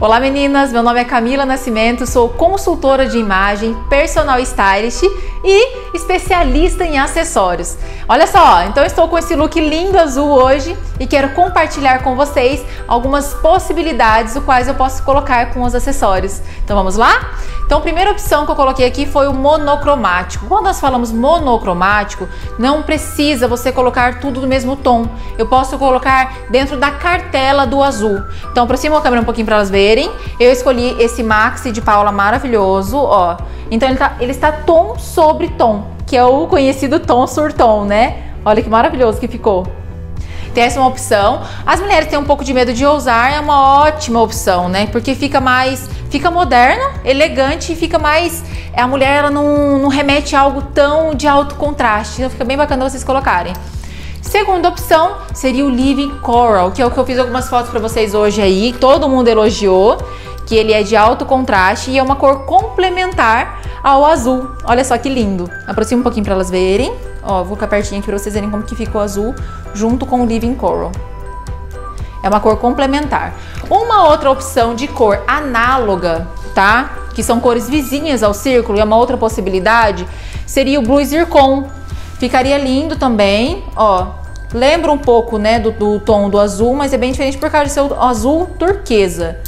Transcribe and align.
Olá 0.00 0.18
meninas, 0.18 0.72
meu 0.72 0.82
nome 0.82 0.98
é 0.98 1.04
Camila 1.04 1.44
Nascimento, 1.44 2.06
sou 2.06 2.30
consultora 2.30 3.06
de 3.06 3.18
imagem, 3.18 3.76
personal 3.90 4.40
stylist 4.40 5.02
e 5.44 5.94
especialista 5.94 6.86
em 6.86 6.98
acessórios. 6.98 7.76
Olha 8.08 8.26
só, 8.26 8.62
então 8.64 8.82
estou 8.82 9.08
com 9.08 9.18
esse 9.18 9.36
look 9.36 9.60
lindo 9.60 9.98
azul 9.98 10.30
hoje 10.30 10.74
e 10.98 11.06
quero 11.06 11.34
compartilhar 11.34 12.02
com 12.02 12.16
vocês 12.16 12.64
algumas 12.88 13.34
possibilidades 13.34 14.34
o 14.36 14.40
quais 14.40 14.68
eu 14.68 14.74
posso 14.74 15.02
colocar 15.02 15.52
com 15.52 15.60
os 15.60 15.74
acessórios. 15.74 16.40
Então 16.64 16.74
vamos 16.74 16.96
lá? 16.96 17.34
Então 17.66 17.78
a 17.78 17.82
primeira 17.82 18.10
opção 18.10 18.44
que 18.44 18.50
eu 18.50 18.56
coloquei 18.56 18.84
aqui 18.84 19.06
foi 19.06 19.28
o 19.28 19.32
monocromático. 19.32 20.46
Quando 20.46 20.64
nós 20.64 20.80
falamos 20.80 21.12
monocromático, 21.12 22.26
não 22.58 22.82
precisa 22.82 23.46
você 23.46 23.70
colocar 23.70 24.18
tudo 24.18 24.40
do 24.40 24.48
mesmo 24.48 24.74
tom. 24.74 25.06
Eu 25.38 25.46
posso 25.46 25.78
colocar 25.78 26.34
dentro 26.50 26.76
da 26.76 26.90
cartela 26.90 27.64
do 27.66 27.80
azul. 27.80 28.20
Então 28.50 28.64
aproxima 28.64 28.98
a 28.98 29.00
câmera 29.00 29.22
um 29.22 29.24
pouquinho 29.24 29.46
para 29.46 29.54
elas 29.54 29.70
verem. 29.70 29.89
Eu 30.38 30.52
escolhi 30.52 30.96
esse 30.98 31.22
maxi 31.22 31.72
de 31.72 31.80
Paula 31.80 32.12
maravilhoso, 32.12 32.96
ó. 32.96 33.36
Então 33.70 33.88
ele, 33.88 33.98
tá, 33.98 34.16
ele 34.20 34.32
está 34.32 34.52
tom 34.52 34.98
sobre 34.98 35.48
tom, 35.48 35.84
que 36.06 36.16
é 36.16 36.24
o 36.24 36.46
conhecido 36.46 37.00
tom 37.00 37.26
sur 37.26 37.52
tom, 37.52 37.84
né? 37.84 38.22
Olha 38.44 38.62
que 38.62 38.68
maravilhoso 38.68 39.18
que 39.18 39.28
ficou. 39.28 39.66
Tem 40.54 40.64
essa 40.64 40.80
uma 40.80 40.88
opção. 40.88 41.42
As 41.64 41.80
mulheres 41.80 42.08
têm 42.08 42.18
um 42.18 42.24
pouco 42.24 42.44
de 42.44 42.52
medo 42.52 42.72
de 42.72 42.84
ousar, 42.84 43.32
é 43.32 43.40
uma 43.40 43.82
ótima 43.84 44.20
opção, 44.20 44.68
né? 44.68 44.86
Porque 44.86 45.14
fica 45.14 45.40
mais, 45.40 45.88
fica 46.10 46.30
moderno, 46.30 46.82
elegante 47.04 47.72
e 47.72 47.76
fica 47.76 47.98
mais. 47.98 48.42
A 48.76 48.86
mulher 48.86 49.18
ela 49.18 49.30
não, 49.30 49.78
não 49.78 49.88
remete 49.88 50.34
a 50.34 50.40
algo 50.40 50.62
tão 50.74 51.14
de 51.14 51.28
alto 51.28 51.54
contraste. 51.54 52.18
Então 52.18 52.30
fica 52.30 52.44
bem 52.44 52.56
bacana 52.56 52.88
vocês 52.88 53.04
colocarem. 53.04 53.52
Segunda 54.22 54.68
opção 54.68 55.16
seria 55.34 55.64
o 55.64 55.70
Living 55.70 56.18
Coral, 56.20 56.70
que 56.70 56.80
é 56.80 56.86
o 56.86 56.90
que 56.90 56.98
eu 56.98 57.04
fiz 57.04 57.18
algumas 57.18 57.48
fotos 57.48 57.70
para 57.70 57.80
vocês 57.80 58.14
hoje 58.14 58.40
aí, 58.40 58.72
todo 58.78 59.08
mundo 59.08 59.28
elogiou, 59.28 59.96
que 60.46 60.54
ele 60.54 60.72
é 60.72 60.82
de 60.82 60.94
alto 60.96 61.24
contraste 61.24 61.90
e 61.90 61.98
é 61.98 62.02
uma 62.02 62.16
cor 62.16 62.44
complementar 62.44 63.60
ao 63.82 64.04
azul. 64.04 64.50
Olha 64.64 64.84
só 64.84 64.96
que 64.98 65.08
lindo. 65.08 65.50
Aproxima 65.66 66.00
um 66.00 66.02
pouquinho 66.02 66.24
para 66.24 66.34
elas 66.34 66.50
verem. 66.50 66.92
Ó, 67.22 67.42
vou 67.44 67.56
ficar 67.56 67.68
pertinho 67.68 68.00
aqui 68.00 68.08
para 68.08 68.18
vocês 68.18 68.34
verem 68.34 68.50
como 68.50 68.62
que 68.62 68.74
ficou 68.74 69.00
o 69.00 69.04
azul 69.04 69.34
junto 69.74 70.04
com 70.06 70.22
o 70.22 70.26
Living 70.26 70.54
Coral. 70.54 70.92
É 72.22 72.28
uma 72.28 72.40
cor 72.40 72.56
complementar. 72.56 73.34
Uma 73.68 74.08
outra 74.08 74.30
opção 74.30 74.74
de 74.74 74.86
cor 74.86 75.22
análoga, 75.26 76.28
tá? 76.54 76.90
Que 77.14 77.22
são 77.22 77.40
cores 77.40 77.68
vizinhas 77.68 78.22
ao 78.22 78.34
círculo, 78.34 78.78
é 78.78 78.84
uma 78.84 78.96
outra 78.96 79.16
possibilidade, 79.16 80.06
seria 80.46 80.78
o 80.78 80.82
Blue 80.82 81.02
Zircon. 81.04 81.68
Ficaria 82.20 82.58
lindo 82.58 82.96
também, 82.96 83.64
ó. 83.74 84.08
Lembra 84.52 84.92
um 84.92 84.98
pouco, 84.98 85.38
né, 85.38 85.58
do, 85.58 85.70
do 85.70 85.98
tom 86.00 86.28
do 86.28 86.38
azul, 86.38 86.74
mas 86.74 86.92
é 86.92 86.98
bem 86.98 87.12
diferente 87.12 87.38
por 87.38 87.48
causa 87.50 87.66
de 87.66 87.72
ser 87.72 87.98
azul 87.98 88.46
turquesa. 88.58 89.38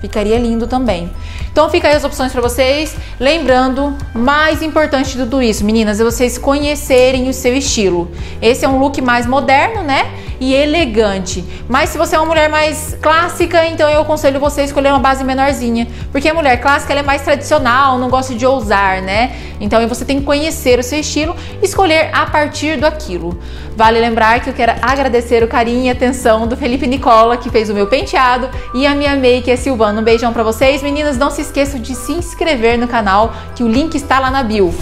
Ficaria 0.00 0.38
lindo 0.38 0.68
também. 0.68 1.10
Então 1.50 1.68
fica 1.68 1.88
aí 1.88 1.94
as 1.94 2.04
opções 2.04 2.30
para 2.30 2.40
vocês. 2.40 2.96
Lembrando, 3.18 3.96
mais 4.14 4.62
importante 4.62 5.10
de 5.10 5.18
tudo 5.18 5.42
isso, 5.42 5.64
meninas, 5.64 5.98
é 5.98 6.04
vocês 6.04 6.38
conhecerem 6.38 7.28
o 7.28 7.34
seu 7.34 7.56
estilo. 7.56 8.08
Esse 8.40 8.64
é 8.64 8.68
um 8.68 8.78
look 8.78 9.00
mais 9.02 9.26
moderno, 9.26 9.82
né? 9.82 10.08
E 10.40 10.54
elegante. 10.54 11.44
Mas 11.68 11.90
se 11.90 11.98
você 11.98 12.16
é 12.16 12.18
uma 12.18 12.26
mulher 12.26 12.48
mais 12.48 12.96
clássica, 13.02 13.66
então 13.66 13.88
eu 13.90 14.00
aconselho 14.00 14.40
você 14.40 14.62
a 14.62 14.64
escolher 14.64 14.88
uma 14.88 14.98
base 14.98 15.22
menorzinha. 15.22 15.86
Porque 16.10 16.30
a 16.30 16.34
mulher 16.34 16.56
clássica 16.62 16.94
é 16.94 17.02
mais 17.02 17.20
tradicional, 17.20 17.98
não 17.98 18.08
gosta 18.08 18.34
de 18.34 18.46
ousar, 18.46 19.02
né? 19.02 19.36
Então 19.60 19.86
você 19.86 20.02
tem 20.04 20.18
que 20.18 20.24
conhecer 20.24 20.78
o 20.78 20.82
seu 20.82 20.98
estilo 20.98 21.36
e 21.60 21.66
escolher 21.66 22.08
a 22.12 22.24
partir 22.24 22.78
do 22.78 22.86
aquilo. 22.86 23.38
Vale 23.76 24.00
lembrar 24.00 24.40
que 24.40 24.48
eu 24.48 24.54
quero 24.54 24.72
agradecer 24.80 25.42
o 25.42 25.48
carinho 25.48 25.84
e 25.84 25.90
atenção 25.90 26.46
do 26.46 26.56
Felipe 26.56 26.86
Nicola, 26.86 27.36
que 27.36 27.50
fez 27.50 27.68
o 27.68 27.74
meu 27.74 27.86
penteado, 27.86 28.48
e 28.74 28.86
a 28.86 28.94
minha 28.94 29.14
make, 29.16 29.50
a 29.50 29.56
Silvana. 29.56 30.00
Um 30.00 30.04
beijão 30.04 30.32
pra 30.32 30.42
vocês. 30.42 30.82
Meninas, 30.82 31.18
não 31.18 31.30
se 31.30 31.42
esqueçam 31.42 31.78
de 31.78 31.94
se 31.94 32.12
inscrever 32.12 32.78
no 32.78 32.88
canal, 32.88 33.34
que 33.54 33.62
o 33.62 33.68
link 33.68 33.94
está 33.94 34.18
lá 34.18 34.30
na 34.30 34.42
bio. 34.42 34.74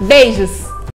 Beijos! 0.00 0.61